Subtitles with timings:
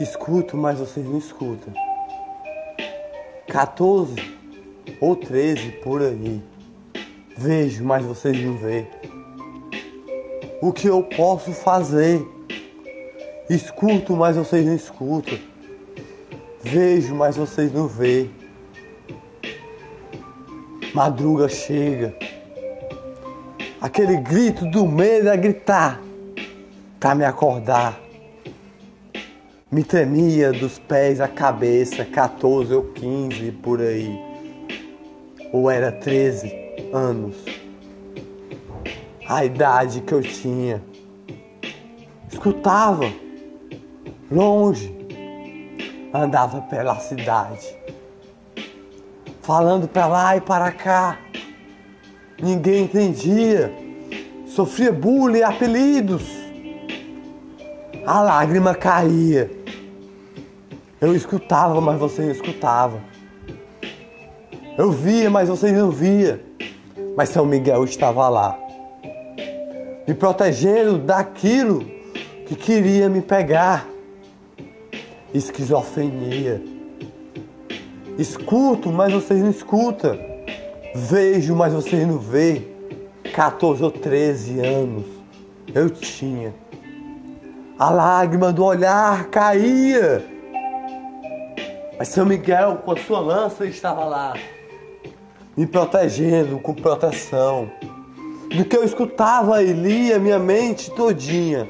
[0.00, 1.74] Escuto, mas vocês não escutam.
[3.48, 4.14] 14
[5.00, 6.40] ou 13 por aí.
[7.36, 8.86] Vejo, mas vocês não vê.
[10.62, 12.24] O que eu posso fazer?
[13.50, 15.38] Escuto, mas vocês não escutam.
[16.62, 18.30] Vejo, mas vocês não vê.
[20.94, 22.14] Madruga chega.
[23.80, 26.00] Aquele grito do medo é gritar
[27.00, 28.07] pra me acordar.
[29.70, 34.18] Me tremia dos pés à cabeça, 14 ou 15 por aí.
[35.52, 36.50] Ou era 13
[36.90, 37.36] anos.
[39.28, 40.82] A idade que eu tinha.
[42.32, 43.12] Escutava,
[44.30, 44.90] longe,
[46.14, 47.76] andava pela cidade,
[49.42, 51.18] falando para lá e para cá.
[52.40, 53.70] Ninguém entendia.
[54.46, 56.24] Sofria bullying, apelidos.
[58.06, 59.57] A lágrima caía.
[61.00, 63.00] Eu escutava, mas você não escutava.
[64.76, 66.40] Eu via, mas vocês não via.
[67.16, 68.56] Mas São Miguel estava lá,
[70.06, 71.84] me protegendo daquilo
[72.46, 73.86] que queria me pegar.
[75.34, 76.62] Esquizofrenia.
[78.16, 80.18] Escuto, mas vocês não escutam.
[80.94, 82.62] Vejo, mas vocês não vê.
[83.34, 85.04] 14 ou 13 anos
[85.74, 86.54] eu tinha.
[87.78, 90.37] A lágrima do olhar caía.
[91.98, 94.34] Mas São Miguel, com a sua lança, estava lá,
[95.56, 97.68] me protegendo com proteção.
[98.54, 101.68] Do que eu escutava e lia minha mente todinha.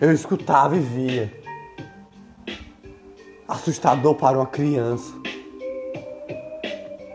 [0.00, 1.32] Eu escutava e via.
[3.46, 5.12] Assustador para uma criança.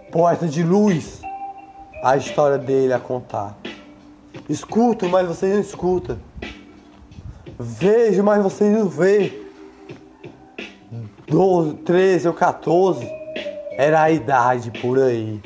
[0.10, 1.22] Poeta de luz,
[2.02, 3.58] a história dele a contar.
[4.48, 6.18] Escuto, mas vocês não escutam.
[7.60, 9.47] Vejo, mas vocês não veem.
[11.28, 13.06] 12, 13 ou 14
[13.72, 15.42] era a idade por aí.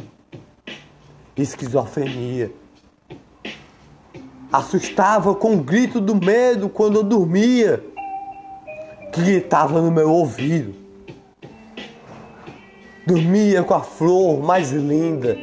[1.36, 2.52] Esquizofrenia.
[4.54, 7.84] Assustava com o grito do medo quando eu dormia,
[9.12, 10.76] que gritava no meu ouvido.
[13.08, 15.36] Dormia com a flor mais linda,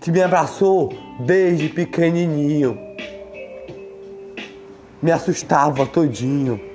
[0.00, 2.78] que me abraçou desde pequenininho.
[5.02, 6.69] Me assustava todinho.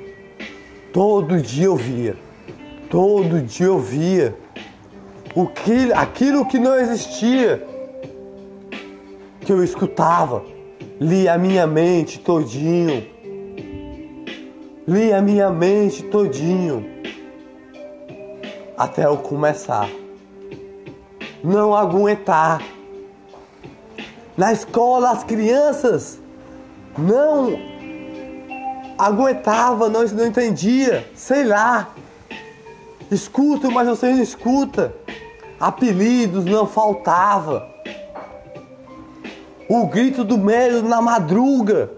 [0.96, 2.16] Todo dia eu via.
[2.90, 4.34] Todo dia eu via.
[5.36, 7.68] O que, aquilo que não existia.
[9.42, 10.42] Que eu escutava.
[10.98, 13.06] Li a minha mente todinho.
[14.88, 16.90] Li a minha mente todinho.
[18.78, 19.90] Até eu começar.
[21.44, 22.64] Não aguentar.
[24.38, 26.22] Na escola as crianças
[26.98, 27.75] não
[28.98, 31.94] aguentava, não, não entendia, sei lá.
[33.12, 34.94] Escuta, mas você não escuta.
[35.60, 37.68] Apelidos não faltava.
[39.70, 41.92] O grito do medo na madruga.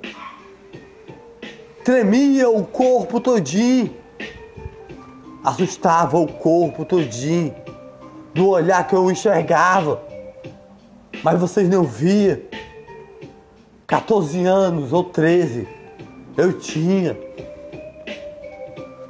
[1.84, 3.96] Tremia o corpo todinho.
[5.44, 7.56] Assustava o corpo todinho.
[8.34, 10.02] Do olhar que eu enxergava.
[11.24, 12.42] Mas vocês não via.
[13.88, 15.77] 14 anos ou 13
[16.38, 17.18] eu tinha.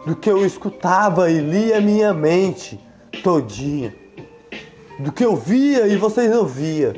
[0.06, 2.80] Do que eu escutava e lia minha mente
[3.22, 3.94] todinha.
[5.00, 6.96] Do que eu via e vocês não via.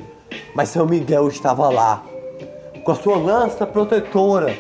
[0.53, 2.03] Mas São Miguel estava lá,
[2.83, 4.55] com a sua lança protetora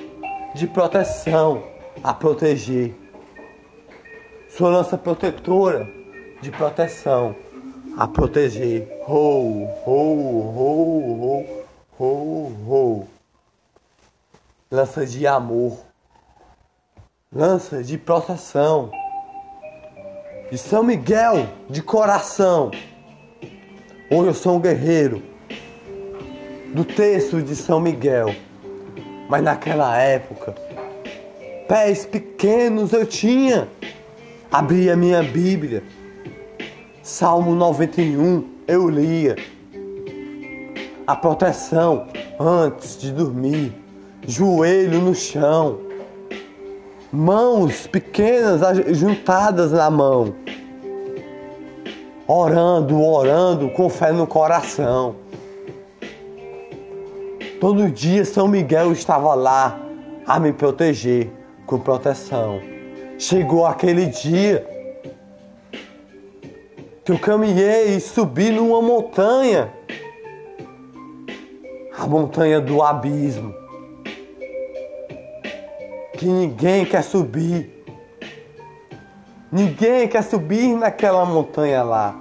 [0.55, 1.63] de proteção
[2.03, 2.95] a proteger.
[4.49, 5.87] Sua lança protetora
[6.41, 7.35] de proteção
[7.95, 8.87] a proteger.
[9.07, 10.03] Ho, ho,
[10.57, 11.45] ho,
[11.99, 13.18] ho, ho, ho.
[14.71, 15.79] Lança de amor.
[17.33, 18.91] Lança de proteção.
[20.51, 22.69] De São Miguel de coração.
[24.11, 25.23] Hoje eu sou um guerreiro
[26.71, 28.35] do texto de São Miguel.
[29.27, 30.53] Mas naquela época,
[31.67, 33.67] pés pequenos eu tinha.
[34.51, 35.81] Abria minha Bíblia.
[37.01, 39.35] Salmo 91 eu lia.
[41.07, 42.07] A proteção
[42.39, 43.88] antes de dormir.
[44.27, 45.79] Joelho no chão.
[47.11, 48.61] Mãos pequenas
[48.97, 50.35] juntadas na mão.
[52.27, 55.15] Orando, orando com fé no coração.
[57.59, 59.79] Todo dia São Miguel estava lá
[60.25, 61.29] a me proteger
[61.65, 62.61] com proteção.
[63.17, 64.65] Chegou aquele dia
[67.03, 69.73] que eu caminhei e subi numa montanha,
[71.97, 73.58] a montanha do abismo.
[76.19, 77.85] Que ninguém quer subir.
[79.49, 82.13] Ninguém quer subir naquela montanha lá.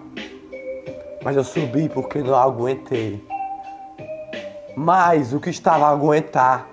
[1.24, 3.20] Mas eu subi porque não aguentei.
[4.76, 6.68] Mas o que estava a aguentar?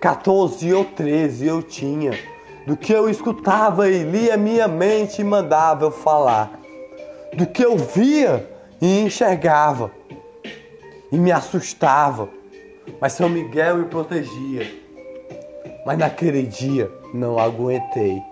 [0.00, 2.12] 14 ou 13 eu tinha.
[2.68, 6.52] Do que eu escutava e lia minha mente e mandava eu falar.
[7.34, 8.48] Do que eu via
[8.80, 9.90] e enxergava.
[11.10, 12.28] E me assustava.
[13.00, 14.81] Mas São Miguel me protegia.
[15.84, 18.22] Mas naquele dia não aguentei.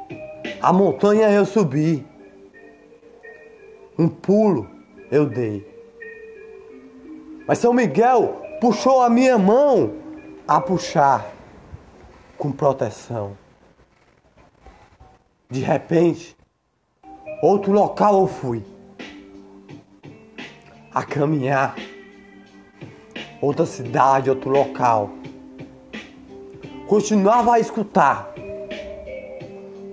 [0.60, 2.06] A montanha eu subi.
[3.98, 4.68] Um pulo
[5.10, 5.66] eu dei.
[7.46, 9.94] Mas São Miguel puxou a minha mão
[10.46, 11.32] a puxar
[12.38, 13.36] com proteção.
[15.50, 16.36] De repente,
[17.42, 18.64] outro local eu fui
[20.94, 21.74] a caminhar.
[23.40, 25.10] Outra cidade, outro local.
[26.90, 28.34] Continuava a escutar.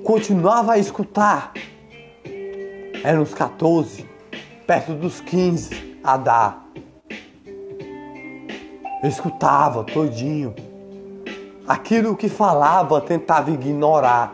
[0.04, 1.54] Continuava a escutar.
[3.04, 4.04] Eram uns 14
[4.66, 6.66] perto dos 15 a dar.
[9.04, 10.56] Eu escutava todinho.
[11.68, 14.34] Aquilo que falava tentava ignorar.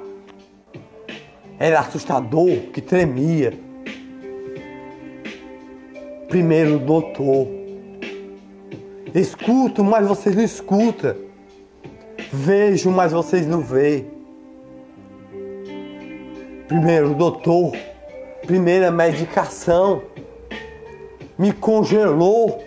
[1.60, 3.60] Era assustador que tremia.
[6.30, 7.46] Primeiro doutor.
[9.14, 11.33] Escuto, mas vocês não escutam.
[12.36, 14.12] Vejo, mas vocês não veem.
[16.68, 17.74] Primeiro doutor.
[18.48, 20.02] Primeira medicação
[21.38, 22.64] me congelou.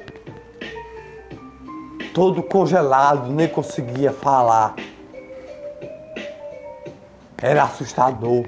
[2.15, 4.77] Todo congelado, nem conseguia falar.
[7.43, 8.45] Era assustador.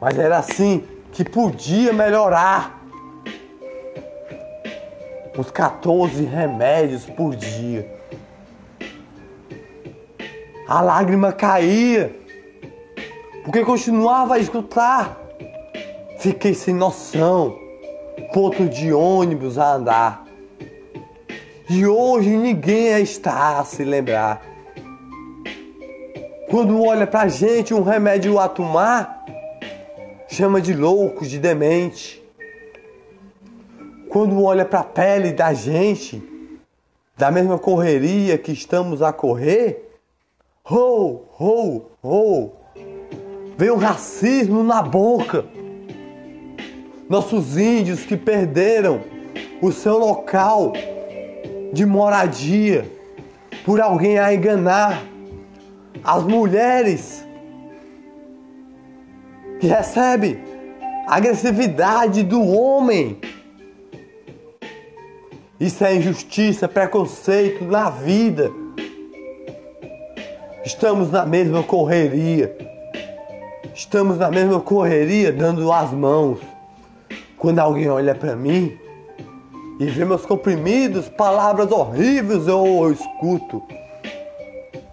[0.00, 2.80] Mas era assim que podia melhorar.
[5.36, 8.00] Uns 14 remédios por dia.
[10.72, 12.16] A lágrima caía.
[13.44, 15.20] Porque continuava a escutar.
[16.18, 17.58] Fiquei sem noção
[18.32, 20.26] ponto de ônibus a andar.
[21.68, 24.40] E hoje ninguém está a se lembrar.
[26.48, 29.26] Quando olha pra gente um remédio a tomar,
[30.26, 32.24] chama de louco, de demente.
[34.08, 36.22] Quando olha pra pele da gente,
[37.14, 39.91] da mesma correria que estamos a correr,
[40.64, 42.52] ho, ho, ho,
[43.56, 45.44] vem o racismo na boca
[47.08, 49.02] nossos índios que perderam
[49.60, 50.72] o seu local
[51.72, 52.90] de moradia
[53.66, 55.02] por alguém a enganar,
[56.02, 57.24] as mulheres
[59.60, 60.38] que recebem
[61.06, 63.20] agressividade do homem.
[65.60, 68.61] Isso é injustiça, preconceito na vida.
[70.64, 72.56] Estamos na mesma correria.
[73.74, 76.38] Estamos na mesma correria dando as mãos.
[77.36, 78.78] Quando alguém olha para mim
[79.80, 83.60] e vê meus comprimidos, palavras horríveis eu, eu escuto.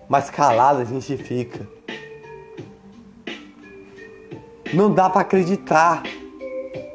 [0.07, 1.68] Mas calado a gente fica.
[4.74, 6.01] Não dá para acreditar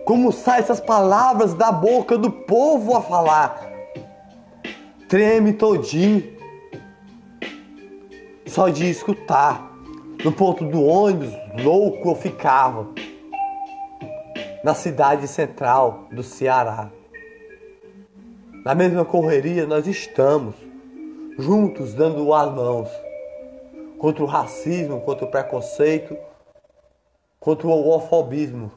[0.05, 3.65] como saem essas palavras da boca do povo a falar.
[5.09, 6.34] Treme todinho.
[8.55, 9.69] Só de escutar.
[10.25, 12.87] No ponto do ônibus, louco eu ficava
[14.63, 16.89] na cidade central do Ceará.
[18.65, 20.55] Na mesma correria nós estamos,
[21.37, 22.89] juntos dando as mãos
[23.99, 26.17] contra o racismo, contra o preconceito,
[27.41, 28.71] contra o homofobismo